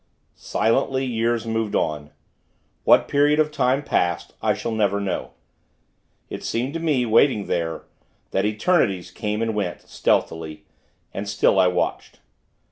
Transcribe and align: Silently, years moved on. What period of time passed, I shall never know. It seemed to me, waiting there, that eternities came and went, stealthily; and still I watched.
Silently, 0.33 1.05
years 1.05 1.45
moved 1.45 1.75
on. 1.75 2.09
What 2.85 3.07
period 3.07 3.39
of 3.39 3.51
time 3.51 3.83
passed, 3.83 4.33
I 4.41 4.55
shall 4.55 4.71
never 4.71 4.99
know. 4.99 5.33
It 6.27 6.43
seemed 6.43 6.73
to 6.73 6.79
me, 6.79 7.05
waiting 7.05 7.45
there, 7.45 7.83
that 8.31 8.43
eternities 8.43 9.11
came 9.11 9.43
and 9.43 9.53
went, 9.53 9.81
stealthily; 9.83 10.65
and 11.13 11.29
still 11.29 11.59
I 11.59 11.67
watched. 11.67 12.19